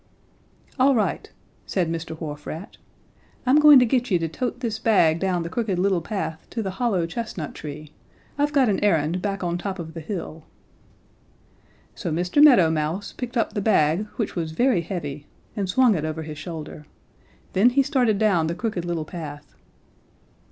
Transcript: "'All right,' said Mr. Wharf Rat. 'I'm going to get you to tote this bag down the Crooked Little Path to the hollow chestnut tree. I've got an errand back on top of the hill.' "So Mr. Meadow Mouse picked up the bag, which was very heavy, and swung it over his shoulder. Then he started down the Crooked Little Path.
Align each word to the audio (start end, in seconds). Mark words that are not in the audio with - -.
"'All 0.79 0.95
right,' 0.95 1.31
said 1.67 1.87
Mr. 1.91 2.19
Wharf 2.19 2.47
Rat. 2.47 2.77
'I'm 3.45 3.59
going 3.59 3.77
to 3.77 3.85
get 3.85 4.09
you 4.09 4.17
to 4.17 4.27
tote 4.27 4.61
this 4.61 4.79
bag 4.79 5.19
down 5.19 5.43
the 5.43 5.47
Crooked 5.49 5.77
Little 5.77 6.01
Path 6.01 6.47
to 6.49 6.63
the 6.63 6.71
hollow 6.71 7.05
chestnut 7.05 7.53
tree. 7.53 7.93
I've 8.35 8.51
got 8.51 8.67
an 8.67 8.83
errand 8.83 9.21
back 9.21 9.43
on 9.43 9.59
top 9.59 9.77
of 9.77 9.93
the 9.93 9.99
hill.' 9.99 10.43
"So 11.93 12.11
Mr. 12.11 12.43
Meadow 12.43 12.71
Mouse 12.71 13.13
picked 13.13 13.37
up 13.37 13.53
the 13.53 13.61
bag, 13.61 14.07
which 14.15 14.35
was 14.35 14.53
very 14.53 14.81
heavy, 14.81 15.27
and 15.55 15.69
swung 15.69 15.93
it 15.93 16.03
over 16.03 16.23
his 16.23 16.39
shoulder. 16.39 16.87
Then 17.53 17.69
he 17.69 17.83
started 17.83 18.17
down 18.17 18.47
the 18.47 18.55
Crooked 18.55 18.83
Little 18.83 19.05
Path. 19.05 19.53